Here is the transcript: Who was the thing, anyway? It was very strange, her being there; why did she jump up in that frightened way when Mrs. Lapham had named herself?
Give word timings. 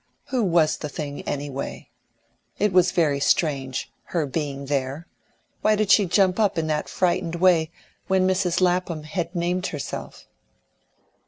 Who 0.29 0.43
was 0.43 0.77
the 0.77 0.89
thing, 0.89 1.21
anyway? 1.27 1.91
It 2.57 2.73
was 2.73 2.91
very 2.91 3.19
strange, 3.19 3.91
her 4.05 4.25
being 4.25 4.65
there; 4.65 5.05
why 5.61 5.75
did 5.75 5.91
she 5.91 6.07
jump 6.07 6.39
up 6.39 6.57
in 6.57 6.65
that 6.65 6.89
frightened 6.89 7.35
way 7.35 7.69
when 8.07 8.27
Mrs. 8.27 8.61
Lapham 8.61 9.03
had 9.03 9.35
named 9.35 9.67
herself? 9.67 10.25